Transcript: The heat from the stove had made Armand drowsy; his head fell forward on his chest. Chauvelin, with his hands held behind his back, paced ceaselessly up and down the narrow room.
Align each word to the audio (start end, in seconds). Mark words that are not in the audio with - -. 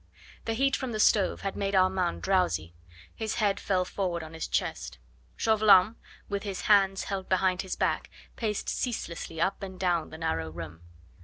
The 0.45 0.55
heat 0.55 0.75
from 0.75 0.93
the 0.93 0.99
stove 0.99 1.41
had 1.41 1.55
made 1.55 1.75
Armand 1.75 2.23
drowsy; 2.23 2.73
his 3.13 3.35
head 3.35 3.59
fell 3.59 3.85
forward 3.85 4.23
on 4.23 4.33
his 4.33 4.47
chest. 4.47 4.97
Chauvelin, 5.35 5.95
with 6.27 6.41
his 6.41 6.61
hands 6.61 7.03
held 7.03 7.29
behind 7.29 7.61
his 7.61 7.75
back, 7.75 8.09
paced 8.35 8.67
ceaselessly 8.67 9.39
up 9.39 9.61
and 9.61 9.79
down 9.79 10.09
the 10.09 10.17
narrow 10.17 10.49
room. 10.49 10.81